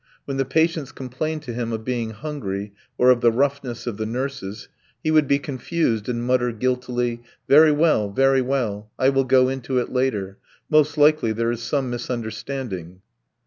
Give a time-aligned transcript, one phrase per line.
[0.25, 4.05] When the patients complained to him of being hungry or of the roughness of the
[4.07, 4.67] nurses,
[5.03, 9.77] he would be confused and mutter guiltily: "Very well, very well, I will go into
[9.77, 10.39] it later....
[10.71, 13.03] Most likely there is some misunderstanding.